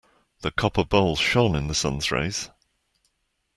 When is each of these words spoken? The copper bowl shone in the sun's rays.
The 0.39 0.49
copper 0.49 0.83
bowl 0.83 1.15
shone 1.15 1.55
in 1.55 1.67
the 1.67 1.75
sun's 1.75 2.09
rays. 2.11 2.49